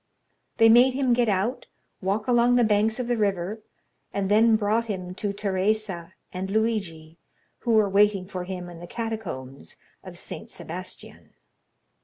They 0.57 0.67
made 0.67 0.95
him 0.95 1.13
get 1.13 1.29
out, 1.29 1.67
walk 2.01 2.25
along 2.27 2.55
the 2.55 2.63
banks 2.63 2.99
of 2.99 3.07
the 3.07 3.17
river, 3.19 3.61
and 4.11 4.31
then 4.31 4.55
brought 4.55 4.87
him 4.87 5.13
to 5.13 5.31
Teresa 5.31 6.15
and 6.33 6.49
Luigi, 6.49 7.19
who 7.59 7.73
were 7.73 7.87
waiting 7.87 8.25
for 8.27 8.45
him 8.45 8.67
in 8.67 8.79
the 8.79 8.87
catacombs 8.87 9.75
of 10.03 10.17
St. 10.17 10.49
Sebastian." 10.49 11.35